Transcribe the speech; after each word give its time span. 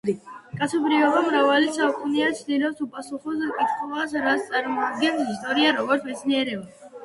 კაცობრიობა 0.61 1.19
მრავალი 1.25 1.67
საუკუნეა 1.75 2.31
ცდილობს 2.41 2.83
უპასუხოს 2.87 3.45
კითხვას, 3.61 4.19
რას 4.27 4.51
წარმოადგენს 4.57 5.33
ისტორია 5.39 5.79
როგორც 5.81 6.13
მეცნიერება. 6.13 6.95